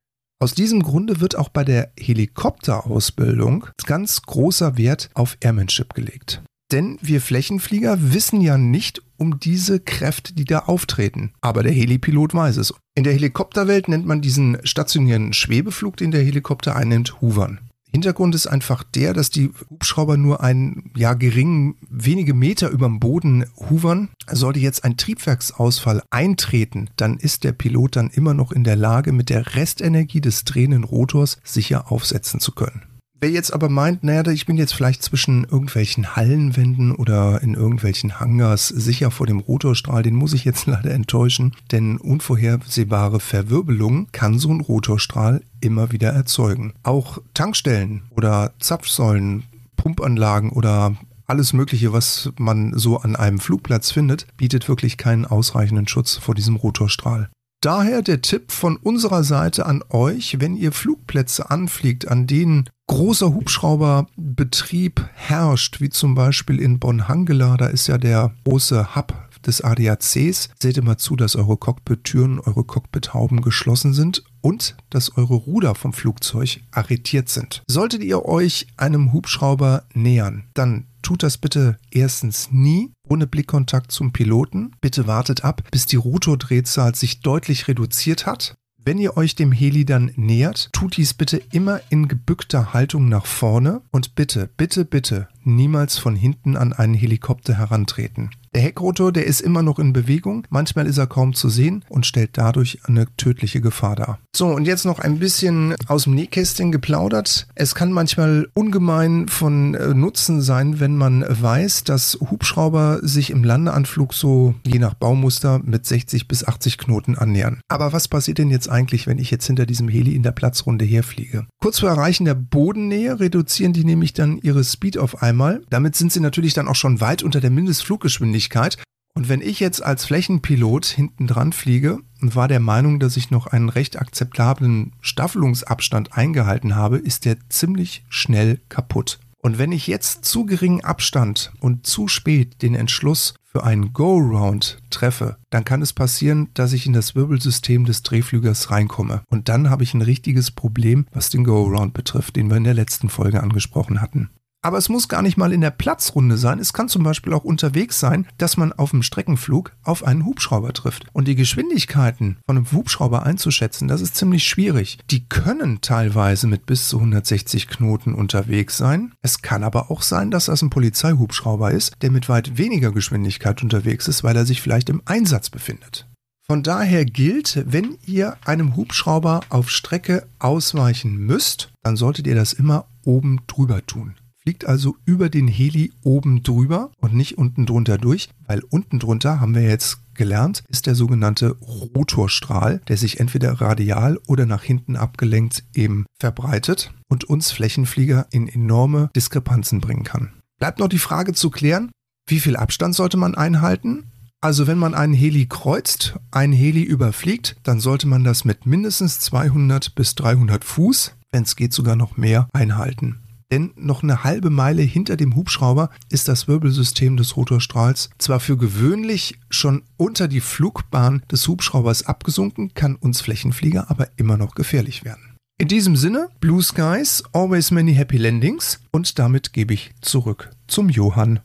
Aus 0.41 0.53
diesem 0.53 0.83
Grunde 0.83 1.19
wird 1.19 1.35
auch 1.35 1.49
bei 1.49 1.65
der 1.65 1.91
Helikopterausbildung 1.99 3.65
ganz 3.85 4.21
großer 4.21 4.77
Wert 4.77 5.09
auf 5.13 5.35
Airmanship 5.41 5.93
gelegt. 5.93 6.41
Denn 6.71 6.97
wir 7.01 7.19
Flächenflieger 7.19 8.13
wissen 8.13 8.39
ja 8.39 8.57
nicht 8.57 9.01
um 9.19 9.39
diese 9.39 9.79
Kräfte, 9.79 10.33
die 10.33 10.45
da 10.45 10.59
auftreten. 10.59 11.33
Aber 11.41 11.63
der 11.63 11.71
Helipilot 11.71 12.33
weiß 12.33 12.57
es. 12.57 12.73
In 12.95 13.03
der 13.03 13.13
Helikopterwelt 13.13 13.87
nennt 13.87 14.05
man 14.05 14.21
diesen 14.21 14.57
stationären 14.63 15.33
Schwebeflug, 15.33 15.97
den 15.97 16.11
der 16.11 16.23
Helikopter 16.23 16.75
einnimmt, 16.75 17.21
Hovern. 17.21 17.59
Hintergrund 17.91 18.35
ist 18.35 18.45
einfach 18.45 18.83
der, 18.83 19.13
dass 19.13 19.31
die 19.31 19.51
Hubschrauber 19.69 20.15
nur 20.15 20.43
einen 20.43 20.91
ja 20.95 21.15
geringen 21.15 21.75
wenige 21.89 22.35
Meter 22.35 22.69
über 22.69 22.85
dem 22.85 22.99
Boden 22.99 23.45
hovern. 23.55 24.09
Sollte 24.31 24.59
jetzt 24.59 24.83
ein 24.83 24.95
Triebwerksausfall 24.95 26.03
eintreten, 26.11 26.89
dann 26.97 27.17
ist 27.17 27.43
der 27.43 27.51
Pilot 27.51 27.95
dann 27.95 28.11
immer 28.11 28.35
noch 28.35 28.51
in 28.51 28.63
der 28.63 28.75
Lage, 28.75 29.11
mit 29.11 29.29
der 29.29 29.55
Restenergie 29.55 30.21
des 30.21 30.43
drehenden 30.43 30.83
Rotors 30.83 31.39
sicher 31.43 31.91
aufsetzen 31.91 32.39
zu 32.39 32.51
können. 32.51 32.83
Wer 33.21 33.31
jetzt 33.31 33.51
aber 33.53 33.67
meint, 33.67 34.03
naja, 34.03 34.25
ich 34.31 34.45
bin 34.45 34.55
jetzt 34.55 34.73
vielleicht 34.73 35.03
zwischen 35.03 35.43
irgendwelchen 35.43 36.15
Hallenwänden 36.15 36.95
oder 36.95 37.43
in 37.43 37.53
irgendwelchen 37.53 38.19
Hangars 38.19 38.69
sicher 38.69 39.11
vor 39.11 39.27
dem 39.27 39.39
Rotorstrahl, 39.39 40.03
den 40.03 40.15
muss 40.15 40.33
ich 40.33 40.45
jetzt 40.45 40.65
leider 40.67 40.91
enttäuschen, 40.91 41.53
denn 41.71 41.97
unvorhersehbare 41.97 43.19
Verwirbelungen 43.19 44.07
kann 44.13 44.39
so 44.39 44.49
ein 44.49 44.61
Rotorstrahl 44.61 45.41
immer 45.59 45.91
wieder 45.91 46.11
erzeugen. 46.11 46.73
Auch 46.83 47.17
Tankstellen 47.33 48.03
oder 48.11 48.53
Zapfsäulen, 48.59 49.43
Pumpanlagen 49.75 50.51
oder 50.51 50.95
alles 51.27 51.51
Mögliche, 51.51 51.91
was 51.91 52.31
man 52.37 52.71
so 52.77 52.97
an 52.97 53.17
einem 53.17 53.39
Flugplatz 53.39 53.91
findet, 53.91 54.27
bietet 54.37 54.69
wirklich 54.69 54.97
keinen 54.97 55.25
ausreichenden 55.25 55.87
Schutz 55.87 56.15
vor 56.15 56.35
diesem 56.35 56.55
Rotorstrahl. 56.55 57.29
Daher 57.61 58.01
der 58.01 58.21
Tipp 58.21 58.53
von 58.53 58.77
unserer 58.77 59.25
Seite 59.25 59.65
an 59.65 59.83
euch, 59.89 60.39
wenn 60.39 60.55
ihr 60.55 60.71
Flugplätze 60.71 61.51
anfliegt, 61.51 62.07
an 62.07 62.25
denen 62.25 62.69
großer 62.89 63.33
Hubschrauberbetrieb 63.35 65.07
herrscht, 65.13 65.79
wie 65.79 65.89
zum 65.89 66.15
Beispiel 66.15 66.59
in 66.59 66.79
Bonn-Hangela, 66.79 67.55
da 67.55 67.67
ist 67.67 67.87
ja 67.87 67.99
der 67.99 68.33
große 68.45 68.95
Hub 68.95 69.13
des 69.45 69.61
ADACs. 69.61 70.49
Seht 70.59 70.77
immer 70.77 70.97
zu, 70.97 71.15
dass 71.15 71.35
eure 71.35 71.55
Cockpit-Türen, 71.55 72.39
eure 72.39 72.63
Cockpit-Hauben 72.63 73.41
geschlossen 73.41 73.93
sind 73.93 74.23
und 74.41 74.75
dass 74.89 75.15
eure 75.17 75.35
Ruder 75.35 75.75
vom 75.75 75.93
Flugzeug 75.93 76.61
arretiert 76.71 77.29
sind. 77.29 77.61
Solltet 77.67 78.03
ihr 78.03 78.25
euch 78.25 78.65
einem 78.75 79.13
Hubschrauber 79.13 79.83
nähern, 79.93 80.45
dann 80.55 80.87
tut 81.03 81.21
das 81.23 81.37
bitte 81.37 81.77
erstens 81.91 82.49
nie 82.51 82.91
ohne 83.07 83.27
Blickkontakt 83.27 83.91
zum 83.91 84.11
Piloten. 84.11 84.71
Bitte 84.81 85.07
wartet 85.07 85.43
ab, 85.43 85.63
bis 85.71 85.85
die 85.85 85.95
Rotordrehzahl 85.95 86.95
sich 86.95 87.21
deutlich 87.21 87.67
reduziert 87.67 88.25
hat. 88.25 88.55
Wenn 88.85 88.97
ihr 88.97 89.17
euch 89.17 89.35
dem 89.35 89.51
Heli 89.51 89.83
dann 89.83 90.11
nähert, 90.15 90.69
tut 90.71 90.97
dies 90.97 91.13
bitte 91.13 91.41
immer 91.51 91.81
in 91.89 92.07
gebückter 92.07 92.73
Haltung 92.73 93.09
nach 93.09 93.25
vorne 93.25 93.81
und 93.91 94.15
bitte, 94.15 94.49
bitte, 94.55 94.85
bitte 94.85 95.27
niemals 95.43 95.97
von 95.97 96.15
hinten 96.15 96.55
an 96.55 96.73
einen 96.73 96.93
Helikopter 96.93 97.57
herantreten. 97.57 98.29
Der 98.55 98.63
Heckrotor, 98.63 99.11
der 99.11 99.27
ist 99.27 99.41
immer 99.41 99.61
noch 99.61 99.77
in 99.77 99.93
Bewegung, 99.93 100.47
manchmal 100.49 100.87
ist 100.87 100.97
er 100.97 101.05
kaum 101.05 101.33
zu 101.33 101.49
sehen 101.49 101.85
und 101.87 102.07
stellt 102.07 102.31
dadurch 102.33 102.79
eine 102.85 103.05
tödliche 103.15 103.61
Gefahr 103.61 103.95
dar. 103.95 104.19
So, 104.35 104.47
und 104.47 104.65
jetzt 104.65 104.85
noch 104.85 104.97
ein 104.97 105.19
bisschen 105.19 105.75
aus 105.87 106.05
dem 106.05 106.15
Nähkästchen 106.15 106.71
geplaudert. 106.71 107.47
Es 107.53 107.75
kann 107.75 107.91
manchmal 107.91 108.47
ungemein 108.55 109.27
von 109.27 109.75
äh, 109.75 109.93
Nutzen 109.93 110.41
sein, 110.41 110.79
wenn 110.79 110.97
man 110.97 111.23
weiß, 111.27 111.83
dass 111.83 112.17
Hubschrauber 112.19 112.99
sich 113.03 113.29
im 113.29 113.43
Landeanflug 113.43 114.15
so 114.15 114.55
je 114.65 114.79
nach 114.79 114.95
Baumuster 114.95 115.59
mit 115.63 115.85
60 115.85 116.27
bis 116.27 116.43
80 116.43 116.79
Knoten 116.79 117.15
annähern. 117.15 117.61
Aber 117.67 117.93
was 117.93 118.07
passiert 118.07 118.39
denn 118.39 118.49
jetzt 118.49 118.69
eigentlich, 118.69 119.05
wenn 119.05 119.19
ich 119.19 119.29
jetzt 119.29 119.45
hinter 119.45 119.67
diesem 119.67 119.89
Heli 119.89 120.15
in 120.15 120.23
der 120.23 120.31
Platzrunde 120.31 120.85
herfliege? 120.85 121.45
Kurz 121.61 121.79
vor 121.79 121.89
Erreichen 121.89 122.25
der 122.25 122.35
Bodennähe 122.35 123.19
reduzieren 123.19 123.73
die 123.73 123.85
nämlich 123.85 124.13
dann 124.13 124.39
ihre 124.41 124.63
Speed 124.63 124.97
auf 124.97 125.21
einmal. 125.21 125.61
Damit 125.69 125.95
sind 125.95 126.11
sie 126.11 126.19
natürlich 126.19 126.55
dann 126.55 126.67
auch 126.67 126.75
schon 126.75 126.99
weit 126.99 127.21
unter 127.21 127.41
der 127.41 127.51
Mindestfluggeschwindigkeit 127.51 128.38
Geschwindigkeit. 128.39 128.77
Und 129.15 129.27
wenn 129.27 129.41
ich 129.41 129.59
jetzt 129.59 129.83
als 129.83 130.05
Flächenpilot 130.05 130.85
hinten 130.85 131.27
dran 131.27 131.51
fliege 131.51 131.99
und 132.21 132.35
war 132.35 132.47
der 132.47 132.61
Meinung, 132.61 132.99
dass 132.99 133.17
ich 133.17 133.31
noch 133.31 133.47
einen 133.47 133.69
recht 133.69 133.99
akzeptablen 133.99 134.93
Staffelungsabstand 135.01 136.13
eingehalten 136.13 136.75
habe, 136.75 136.97
ist 136.97 137.25
der 137.25 137.37
ziemlich 137.49 138.05
schnell 138.07 138.61
kaputt. 138.69 139.19
Und 139.41 139.57
wenn 139.57 139.71
ich 139.71 139.87
jetzt 139.87 140.25
zu 140.25 140.45
geringen 140.45 140.83
Abstand 140.83 141.51
und 141.59 141.87
zu 141.87 142.07
spät 142.07 142.61
den 142.61 142.75
Entschluss 142.75 143.33
für 143.43 143.63
einen 143.63 143.93
Go-Round 143.93 144.79
treffe, 144.89 145.37
dann 145.49 145.65
kann 145.65 145.81
es 145.81 145.93
passieren, 145.93 146.49
dass 146.53 146.73
ich 146.73 146.85
in 146.85 146.93
das 146.93 147.15
Wirbelsystem 147.15 147.85
des 147.85 148.03
Drehflügers 148.03 148.69
reinkomme. 148.69 149.23
Und 149.29 149.49
dann 149.49 149.69
habe 149.69 149.83
ich 149.83 149.93
ein 149.93 150.01
richtiges 150.01 150.51
Problem, 150.51 151.07
was 151.11 151.29
den 151.29 151.45
Go-Round 151.45 151.93
betrifft, 151.93 152.35
den 152.35 152.49
wir 152.49 152.57
in 152.57 152.65
der 152.65 152.73
letzten 152.73 153.09
Folge 153.09 153.41
angesprochen 153.41 154.01
hatten. 154.01 154.29
Aber 154.61 154.77
es 154.77 154.89
muss 154.89 155.07
gar 155.07 155.21
nicht 155.21 155.37
mal 155.37 155.53
in 155.53 155.61
der 155.61 155.71
Platzrunde 155.71 156.37
sein. 156.37 156.59
Es 156.59 156.73
kann 156.73 156.89
zum 156.89 157.01
Beispiel 157.03 157.33
auch 157.33 157.45
unterwegs 157.45 157.99
sein, 157.99 158.27
dass 158.37 158.57
man 158.57 158.73
auf 158.73 158.91
dem 158.91 159.03
Streckenflug 159.03 159.71
auf 159.83 160.03
einen 160.03 160.25
Hubschrauber 160.25 160.73
trifft. 160.73 161.05
Und 161.13 161.29
die 161.29 161.35
Geschwindigkeiten 161.35 162.37
von 162.45 162.57
einem 162.57 162.69
Hubschrauber 162.69 163.23
einzuschätzen, 163.23 163.87
das 163.87 164.01
ist 164.01 164.17
ziemlich 164.17 164.45
schwierig. 164.45 164.99
Die 165.11 165.25
können 165.29 165.79
teilweise 165.79 166.47
mit 166.47 166.65
bis 166.65 166.89
zu 166.89 166.97
160 166.97 167.69
Knoten 167.69 168.13
unterwegs 168.13 168.75
sein. 168.75 169.13
Es 169.21 169.41
kann 169.41 169.63
aber 169.63 169.89
auch 169.91 170.01
sein, 170.01 170.29
dass 170.29 170.45
das 170.45 170.61
ein 170.61 170.69
Polizeihubschrauber 170.69 171.71
ist, 171.71 171.93
der 172.01 172.11
mit 172.11 172.27
weit 172.27 172.57
weniger 172.57 172.91
Geschwindigkeit 172.91 173.63
unterwegs 173.63 174.09
ist, 174.09 174.25
weil 174.25 174.35
er 174.35 174.45
sich 174.45 174.61
vielleicht 174.61 174.89
im 174.89 175.01
Einsatz 175.05 175.49
befindet. 175.49 176.05
Von 176.45 176.63
daher 176.63 177.05
gilt, 177.05 177.63
wenn 177.65 177.97
ihr 178.05 178.35
einem 178.43 178.75
Hubschrauber 178.75 179.41
auf 179.49 179.69
Strecke 179.69 180.27
ausweichen 180.39 181.15
müsst, 181.15 181.71
dann 181.81 181.95
solltet 181.95 182.27
ihr 182.27 182.35
das 182.35 182.51
immer 182.51 182.87
oben 183.05 183.39
drüber 183.47 183.85
tun 183.85 184.15
fliegt 184.49 184.65
also 184.65 184.95
über 185.05 185.29
den 185.29 185.47
Heli 185.47 185.93
oben 186.01 186.41
drüber 186.41 186.89
und 186.99 187.13
nicht 187.13 187.37
unten 187.37 187.67
drunter 187.67 187.99
durch, 187.99 188.29
weil 188.47 188.63
unten 188.71 188.97
drunter 188.97 189.39
haben 189.39 189.53
wir 189.53 189.61
jetzt 189.61 189.99
gelernt, 190.15 190.63
ist 190.69 190.87
der 190.87 190.95
sogenannte 190.95 191.55
Rotorstrahl, 191.61 192.81
der 192.87 192.97
sich 192.97 193.19
entweder 193.19 193.61
radial 193.61 194.17
oder 194.25 194.47
nach 194.47 194.63
hinten 194.63 194.95
abgelenkt 194.95 195.65
eben 195.75 196.07
verbreitet 196.19 196.91
und 197.09 197.25
uns 197.25 197.51
Flächenflieger 197.51 198.25
in 198.31 198.47
enorme 198.47 199.11
Diskrepanzen 199.15 199.81
bringen 199.81 200.03
kann. 200.03 200.33
Bleibt 200.57 200.79
noch 200.79 200.89
die 200.89 200.97
Frage 200.97 201.33
zu 201.33 201.51
klären, 201.51 201.91
wie 202.27 202.39
viel 202.39 202.55
Abstand 202.55 202.95
sollte 202.95 203.17
man 203.17 203.35
einhalten? 203.35 204.05
Also 204.41 204.65
wenn 204.65 204.79
man 204.79 204.95
einen 204.95 205.13
Heli 205.13 205.45
kreuzt, 205.45 206.15
einen 206.31 206.53
Heli 206.53 206.81
überfliegt, 206.81 207.55
dann 207.61 207.79
sollte 207.79 208.07
man 208.07 208.23
das 208.23 208.45
mit 208.45 208.65
mindestens 208.65 209.19
200 209.19 209.93
bis 209.93 210.15
300 210.15 210.63
Fuß, 210.63 211.13
wenn 211.31 211.43
es 211.43 211.55
geht 211.55 211.71
sogar 211.71 211.95
noch 211.95 212.17
mehr, 212.17 212.49
einhalten. 212.51 213.19
Denn 213.51 213.71
noch 213.75 214.03
eine 214.03 214.23
halbe 214.23 214.51
Meile 214.51 214.83
hinter 214.83 215.17
dem 215.17 215.35
Hubschrauber 215.35 215.89
ist 216.09 216.27
das 216.27 216.47
Wirbelsystem 216.47 217.17
des 217.17 217.35
Rotorstrahls 217.35 218.11
zwar 218.19 218.39
für 218.39 218.57
gewöhnlich 218.57 219.39
schon 219.49 219.83
unter 219.97 220.27
die 220.27 220.41
Flugbahn 220.41 221.23
des 221.31 221.47
Hubschraubers 221.47 222.05
abgesunken, 222.05 222.73
kann 222.75 222.95
uns 222.95 223.21
Flächenflieger 223.21 223.89
aber 223.89 224.09
immer 224.17 224.37
noch 224.37 224.53
gefährlich 224.53 225.03
werden. 225.03 225.35
In 225.57 225.67
diesem 225.67 225.95
Sinne, 225.95 226.29
Blue 226.39 226.61
Skies, 226.61 227.23
always 227.33 227.71
many 227.71 227.93
happy 227.93 228.17
landings 228.17 228.79
und 228.91 229.17
damit 229.17 229.51
gebe 229.51 229.73
ich 229.73 229.91
zurück 230.01 230.51
zum 230.67 230.87
Johann. 230.87 231.41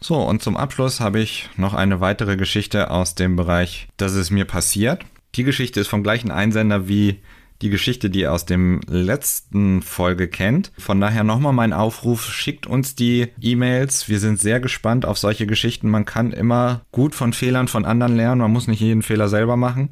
So, 0.00 0.16
und 0.16 0.42
zum 0.42 0.56
Abschluss 0.56 1.00
habe 1.00 1.20
ich 1.20 1.48
noch 1.56 1.74
eine 1.74 2.00
weitere 2.00 2.36
Geschichte 2.36 2.90
aus 2.90 3.14
dem 3.14 3.34
Bereich, 3.34 3.88
dass 3.96 4.12
es 4.12 4.30
mir 4.30 4.44
passiert. 4.44 5.04
Die 5.36 5.44
Geschichte 5.44 5.80
ist 5.80 5.88
vom 5.88 6.02
gleichen 6.02 6.30
Einsender 6.30 6.86
wie 6.86 7.20
die 7.62 7.70
Geschichte, 7.70 8.10
die 8.10 8.20
ihr 8.20 8.32
aus 8.32 8.44
dem 8.44 8.80
letzten 8.88 9.82
Folge 9.82 10.28
kennt. 10.28 10.72
Von 10.78 11.00
daher 11.00 11.24
nochmal 11.24 11.52
mein 11.52 11.72
Aufruf, 11.72 12.24
schickt 12.24 12.66
uns 12.66 12.94
die 12.94 13.28
E-Mails. 13.40 14.08
Wir 14.08 14.18
sind 14.18 14.40
sehr 14.40 14.60
gespannt 14.60 15.06
auf 15.06 15.18
solche 15.18 15.46
Geschichten. 15.46 15.88
Man 15.88 16.04
kann 16.04 16.32
immer 16.32 16.82
gut 16.92 17.14
von 17.14 17.32
Fehlern 17.32 17.68
von 17.68 17.84
anderen 17.84 18.16
lernen. 18.16 18.40
Man 18.40 18.52
muss 18.52 18.66
nicht 18.66 18.80
jeden 18.80 19.02
Fehler 19.02 19.28
selber 19.28 19.56
machen. 19.56 19.90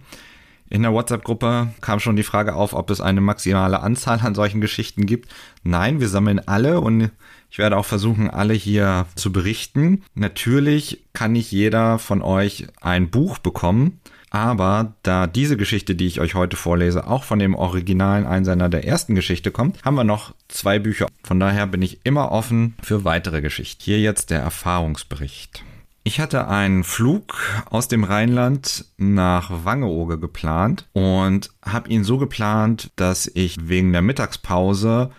In 0.73 0.83
der 0.83 0.93
WhatsApp-Gruppe 0.93 1.75
kam 1.81 1.99
schon 1.99 2.15
die 2.15 2.23
Frage 2.23 2.55
auf, 2.55 2.75
ob 2.75 2.91
es 2.91 3.01
eine 3.01 3.21
maximale 3.21 3.81
Anzahl 3.81 4.21
an 4.21 4.37
solchen 4.37 4.61
Geschichten 4.61 5.05
gibt. 5.05 5.29
Nein, 5.65 5.99
wir 5.99 6.09
sammeln 6.09 6.41
alle 6.47 6.81
und 6.81 7.11
ich 7.51 7.59
werde 7.59 7.77
auch 7.77 7.85
versuchen, 7.85 8.31
alle 8.31 8.55
hier 8.55 9.07
zu 9.17 9.33
berichten. 9.33 10.05
Natürlich 10.15 11.05
kann 11.13 11.33
nicht 11.33 11.51
jeder 11.51 11.99
von 11.99 12.23
euch 12.23 12.69
ein 12.81 13.11
Buch 13.11 13.39
bekommen. 13.39 13.99
Aber 14.31 14.95
da 15.03 15.27
diese 15.27 15.57
Geschichte, 15.57 15.97
die 15.97 16.07
ich 16.07 16.21
euch 16.21 16.35
heute 16.35 16.57
vorlese, 16.57 17.07
auch 17.07 17.25
von 17.25 17.41
dem 17.41 17.55
originalen 17.55 18.27
Einsender 18.27 18.69
der 18.69 18.87
ersten 18.87 19.17
Geschichte 19.17 19.51
kommt, 19.51 19.85
haben 19.85 19.97
wir 19.97 20.05
noch 20.05 20.35
zwei 20.49 20.79
Bücher. 20.79 21.09
Von 21.25 21.41
daher 21.41 21.67
bin 21.67 21.83
ich 21.83 22.01
immer 22.05 22.31
offen 22.31 22.77
für 22.83 23.05
weitere 23.05 23.41
Geschichten. 23.41 23.83
Hier 23.83 24.01
jetzt 24.01 24.31
der 24.31 24.41
Erfahrungsbericht. 24.41 25.65
Ich 26.03 26.19
hatte 26.19 26.49
einen 26.49 26.83
Flug 26.83 27.63
aus 27.69 27.89
dem 27.89 28.05
Rheinland 28.05 28.87
nach 28.97 29.65
Wangeoge 29.65 30.19
geplant 30.19 30.89
und 30.93 31.51
habe 31.63 31.91
ihn 31.91 32.05
so 32.05 32.17
geplant, 32.17 32.91
dass 32.97 33.31
ich 33.35 33.69
wegen 33.69 33.93
der 33.93 34.01
Mittagspause 34.01 35.11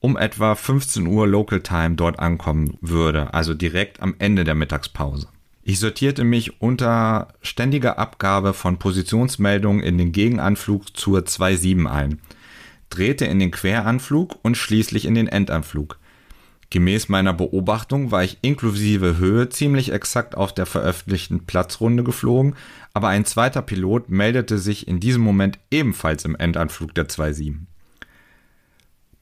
um 0.00 0.16
etwa 0.16 0.54
15 0.54 1.06
Uhr 1.06 1.28
Local 1.28 1.60
Time 1.60 1.94
dort 1.94 2.18
ankommen 2.18 2.76
würde, 2.80 3.32
also 3.32 3.54
direkt 3.54 4.02
am 4.02 4.14
Ende 4.18 4.44
der 4.44 4.54
Mittagspause. 4.54 5.28
Ich 5.66 5.78
sortierte 5.78 6.24
mich 6.24 6.60
unter 6.60 7.28
ständiger 7.40 7.98
Abgabe 7.98 8.52
von 8.52 8.78
Positionsmeldungen 8.78 9.82
in 9.82 9.96
den 9.96 10.12
Gegenanflug 10.12 10.94
zur 10.94 11.20
2.7 11.20 11.90
ein, 11.90 12.20
drehte 12.90 13.24
in 13.24 13.38
den 13.38 13.50
Queranflug 13.50 14.38
und 14.42 14.58
schließlich 14.58 15.06
in 15.06 15.14
den 15.14 15.26
Endanflug. 15.26 15.98
Gemäß 16.68 17.08
meiner 17.08 17.32
Beobachtung 17.32 18.10
war 18.10 18.22
ich 18.22 18.36
inklusive 18.42 19.16
Höhe 19.16 19.48
ziemlich 19.48 19.90
exakt 19.90 20.34
auf 20.36 20.52
der 20.52 20.66
veröffentlichten 20.66 21.46
Platzrunde 21.46 22.04
geflogen, 22.04 22.56
aber 22.92 23.08
ein 23.08 23.24
zweiter 23.24 23.62
Pilot 23.62 24.10
meldete 24.10 24.58
sich 24.58 24.86
in 24.86 25.00
diesem 25.00 25.22
Moment 25.22 25.58
ebenfalls 25.70 26.26
im 26.26 26.36
Endanflug 26.36 26.94
der 26.94 27.08
2.7. 27.08 27.60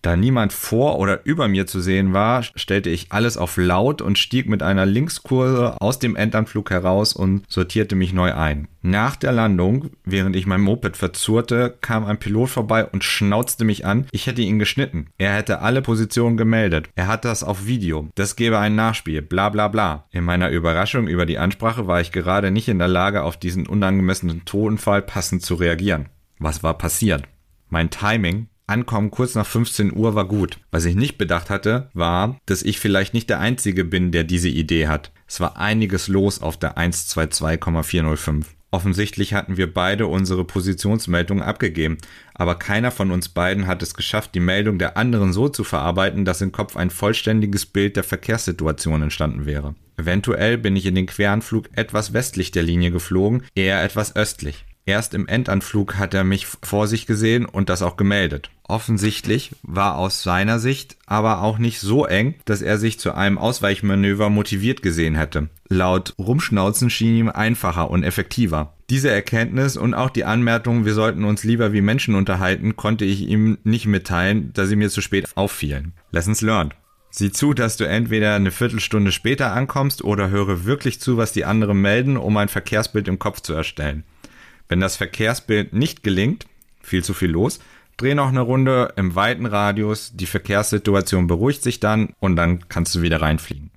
Da 0.03 0.17
niemand 0.17 0.53
vor 0.53 0.99
oder 0.99 1.25
über 1.25 1.47
mir 1.47 1.69
zu 1.69 1.81
sehen 1.81 2.13
war, 2.13 2.43
stellte 2.43 2.91
ich 2.91 3.13
alles 3.13 3.37
auf 3.37 3.57
laut 3.57 4.03
und 4.03 4.19
stieg 4.19 4.49
mit 4.49 4.61
einer 4.61 4.85
Linkskurse 4.85 5.81
aus 5.81 6.01
dem 6.01 6.17
Endanflug 6.17 6.71
heraus 6.71 7.13
und 7.13 7.45
sortierte 7.49 7.95
mich 7.95 8.13
neu 8.13 8.35
ein. 8.35 8.67
Nach 8.83 9.15
der 9.15 9.31
Landung, 9.31 9.91
während 10.05 10.35
ich 10.35 10.45
mein 10.45 10.61
Moped 10.61 10.97
verzurrte, 10.97 11.79
kam 11.81 12.05
ein 12.05 12.19
Pilot 12.19 12.51
vorbei 12.51 12.85
und 12.85 13.05
schnauzte 13.05 13.65
mich 13.65 13.87
an, 13.87 14.07
ich 14.11 14.27
hätte 14.27 14.43
ihn 14.43 14.59
geschnitten. 14.59 15.07
Er 15.19 15.35
hätte 15.35 15.61
alle 15.61 15.83
Positionen 15.83 16.37
gemeldet. 16.37 16.89
Er 16.97 17.07
hat 17.07 17.25
das 17.25 17.45
auf 17.45 17.67
Video. 17.67 18.09
Das 18.17 18.35
gäbe 18.35 18.59
ein 18.59 18.75
Nachspiel. 18.75 19.23
Bla 19.23 19.51
bla 19.51 19.69
bla. 19.69 20.07
In 20.11 20.25
meiner 20.25 20.51
Überraschung 20.51 21.07
über 21.07 21.27
die 21.27 21.39
Ansprache 21.39 21.87
war 21.87 22.01
ich 22.01 22.11
gerade 22.11 22.51
nicht 22.51 22.69
in 22.69 22.81
der 22.81 22.89
Lage, 22.89 23.23
auf 23.23 23.37
diesen 23.37 23.69
unangemessenen 23.69 24.45
Tonfall 24.45 25.03
passend 25.03 25.43
zu 25.43 25.55
reagieren. 25.55 26.09
Was 26.41 26.65
war 26.65 26.77
passiert? 26.77 27.23
Mein 27.69 27.89
Timing 27.89 28.49
Ankommen 28.73 29.11
kurz 29.11 29.35
nach 29.35 29.45
15 29.45 29.95
Uhr 29.95 30.15
war 30.15 30.27
gut. 30.27 30.59
Was 30.71 30.87
ich 30.87 30.95
nicht 30.95 31.19
bedacht 31.19 31.51
hatte, 31.51 31.91
war, 31.93 32.39
dass 32.47 32.63
ich 32.63 32.81
vielleicht 32.81 33.13
nicht 33.13 33.29
der 33.29 33.39
Einzige 33.39 33.85
bin, 33.85 34.13
der 34.13 34.25
diese 34.25 34.49
Idee 34.49 34.89
hat. 34.89 35.13
Es 35.29 35.41
war 35.41 35.59
einiges 35.59 36.09
los 36.09 36.41
auf 36.41 36.57
der 36.57 36.79
122,405. 36.79 38.47
Offensichtlich 38.71 39.35
hatten 39.35 39.59
wir 39.59 39.71
beide 39.71 40.07
unsere 40.07 40.47
Positionsmeldungen 40.47 41.45
abgegeben, 41.45 41.99
aber 42.33 42.55
keiner 42.55 42.91
von 42.91 43.11
uns 43.11 43.29
beiden 43.29 43.67
hat 43.67 43.83
es 43.83 43.93
geschafft, 43.93 44.35
die 44.35 44.41
Meldung 44.41 44.79
der 44.79 44.97
anderen 44.97 45.35
so 45.35 45.51
zu 45.51 45.65
verarbeiten, 45.65 46.25
dass 46.25 46.41
im 46.41 46.53
Kopf 46.53 46.75
ein 46.75 46.89
vollständiges 46.89 47.67
Bild 47.67 47.97
der 47.97 48.05
Verkehrssituation 48.05 49.03
entstanden 49.03 49.45
wäre. 49.45 49.75
Eventuell 49.99 50.57
bin 50.57 50.75
ich 50.77 50.87
in 50.87 50.95
den 50.95 51.05
Queranflug 51.05 51.69
etwas 51.75 52.15
westlich 52.15 52.51
der 52.51 52.63
Linie 52.63 52.91
geflogen, 52.91 53.43
eher 53.55 53.85
etwas 53.85 54.17
östlich. 54.17 54.65
Erst 54.85 55.15
im 55.15 55.29
Endanflug 55.29 55.97
hat 55.97 56.13
er 56.13 56.25
mich 56.25 56.47
vor 56.47 56.89
sich 56.89 57.07
gesehen 57.07 57.45
und 57.45 57.69
das 57.69 57.83
auch 57.83 57.97
gemeldet. 57.97 58.51
Offensichtlich 58.65 59.53
war 59.63 59.97
aus 59.97 60.23
seiner 60.23 60.59
Sicht 60.59 60.97
aber 61.07 61.43
auch 61.43 61.59
nicht 61.59 61.79
so 61.79 62.05
eng, 62.05 62.35
dass 62.47 62.63
er 62.63 62.79
sich 62.79 62.99
zu 62.99 63.13
einem 63.13 63.39
Ausweichmanöver 63.39 64.29
motiviert 64.29 64.83
gesehen 64.83 65.15
hätte. 65.15 65.51
Laut 65.69 66.15
Rumschnauzen 66.19 66.91
schien 66.91 67.17
ihm 67.17 67.29
einfacher 67.29 67.91
und 67.91 68.03
effektiver. 68.03 68.75
Diese 68.91 69.11
Erkenntnis 69.11 69.77
und 69.77 69.95
auch 69.95 70.11
die 70.11 70.25
Anmerkung, 70.25 70.85
wir 70.85 70.95
sollten 70.95 71.25
uns 71.25 71.45
lieber 71.45 71.73
wie 71.73 71.81
Menschen 71.81 72.15
unterhalten, 72.15 72.75
konnte 72.75 73.05
ich 73.05 73.23
ihm 73.23 73.59
nicht 73.63 73.87
mitteilen, 73.87 74.53
da 74.53 74.67
sie 74.67 74.77
mir 74.77 74.91
zu 74.91 75.01
spät 75.01 75.29
auffielen. 75.37 75.93
Lessons 76.11 76.41
learned. 76.41 76.75
Sieh 77.11 77.31
zu, 77.31 77.53
dass 77.53 77.77
du 77.77 77.87
entweder 77.87 78.35
eine 78.35 78.51
Viertelstunde 78.51 79.13
später 79.13 79.53
ankommst 79.53 80.03
oder 80.03 80.31
höre 80.31 80.65
wirklich 80.65 80.99
zu, 80.99 81.19
was 81.19 81.33
die 81.33 81.45
anderen 81.45 81.79
melden, 81.81 82.17
um 82.17 82.37
ein 82.39 82.49
Verkehrsbild 82.49 83.07
im 83.07 83.19
Kopf 83.19 83.41
zu 83.43 83.53
erstellen. 83.53 84.05
Wenn 84.73 84.81
das 84.81 84.97
Verkehrsbild 84.97 85.75
nicht 85.75 86.03
gelingt, 86.03 86.47
viel 86.81 87.05
zu 87.05 87.13
viel 87.13 87.29
los, 87.29 87.59
dreh 87.99 88.15
noch 88.15 88.29
eine 88.29 88.41
Runde 88.41 88.95
im 88.97 89.15
weiten 89.15 89.45
Radius, 89.45 90.13
die 90.15 90.25
Verkehrssituation 90.25 91.27
beruhigt 91.27 91.63
sich 91.63 91.79
dann 91.79 92.15
und 92.21 92.37
dann 92.37 92.71
kannst 92.71 92.95
du 92.95 93.03
wieder 93.03 93.21
reinfliegen. 93.21 93.71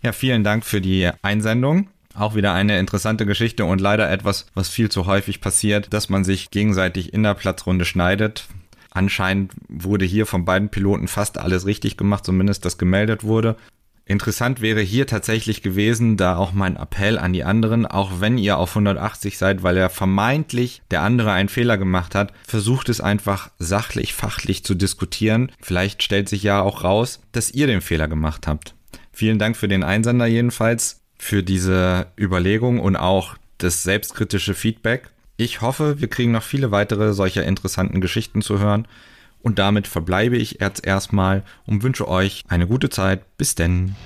Ja, 0.00 0.12
vielen 0.12 0.42
Dank 0.42 0.64
für 0.64 0.80
die 0.80 1.10
Einsendung. 1.20 1.88
Auch 2.14 2.36
wieder 2.36 2.54
eine 2.54 2.78
interessante 2.78 3.26
Geschichte 3.26 3.66
und 3.66 3.82
leider 3.82 4.10
etwas, 4.10 4.46
was 4.54 4.70
viel 4.70 4.90
zu 4.90 5.04
häufig 5.04 5.42
passiert, 5.42 5.92
dass 5.92 6.08
man 6.08 6.24
sich 6.24 6.50
gegenseitig 6.50 7.12
in 7.12 7.22
der 7.22 7.34
Platzrunde 7.34 7.84
schneidet. 7.84 8.48
Anscheinend 8.88 9.52
wurde 9.68 10.06
hier 10.06 10.24
von 10.24 10.46
beiden 10.46 10.70
Piloten 10.70 11.06
fast 11.06 11.36
alles 11.36 11.66
richtig 11.66 11.98
gemacht, 11.98 12.24
zumindest 12.24 12.64
das 12.64 12.78
gemeldet 12.78 13.24
wurde. 13.24 13.56
Interessant 14.10 14.60
wäre 14.60 14.80
hier 14.80 15.06
tatsächlich 15.06 15.62
gewesen, 15.62 16.16
da 16.16 16.34
auch 16.36 16.50
mein 16.50 16.74
Appell 16.74 17.16
an 17.16 17.32
die 17.32 17.44
anderen, 17.44 17.86
auch 17.86 18.14
wenn 18.18 18.38
ihr 18.38 18.58
auf 18.58 18.70
180 18.70 19.38
seid, 19.38 19.62
weil 19.62 19.76
er 19.76 19.88
vermeintlich 19.88 20.82
der 20.90 21.02
andere 21.02 21.30
einen 21.30 21.48
Fehler 21.48 21.78
gemacht 21.78 22.16
hat, 22.16 22.32
versucht 22.44 22.88
es 22.88 23.00
einfach 23.00 23.52
sachlich, 23.60 24.12
fachlich 24.12 24.64
zu 24.64 24.74
diskutieren. 24.74 25.52
Vielleicht 25.62 26.02
stellt 26.02 26.28
sich 26.28 26.42
ja 26.42 26.60
auch 26.60 26.82
raus, 26.82 27.20
dass 27.30 27.52
ihr 27.52 27.68
den 27.68 27.80
Fehler 27.80 28.08
gemacht 28.08 28.48
habt. 28.48 28.74
Vielen 29.12 29.38
Dank 29.38 29.56
für 29.56 29.68
den 29.68 29.84
Einsender 29.84 30.26
jedenfalls, 30.26 31.02
für 31.16 31.44
diese 31.44 32.08
Überlegung 32.18 32.80
und 32.80 32.96
auch 32.96 33.36
das 33.58 33.84
selbstkritische 33.84 34.54
Feedback. 34.54 35.10
Ich 35.36 35.60
hoffe, 35.60 36.00
wir 36.00 36.08
kriegen 36.08 36.32
noch 36.32 36.42
viele 36.42 36.72
weitere 36.72 37.12
solcher 37.12 37.44
interessanten 37.44 38.00
Geschichten 38.00 38.42
zu 38.42 38.58
hören. 38.58 38.88
Und 39.42 39.58
damit 39.58 39.86
verbleibe 39.86 40.36
ich 40.36 40.58
jetzt 40.60 40.86
erstmal 40.86 41.42
und 41.66 41.82
wünsche 41.82 42.08
euch 42.08 42.44
eine 42.48 42.66
gute 42.66 42.90
Zeit. 42.90 43.36
Bis 43.36 43.54
denn. 43.54 43.96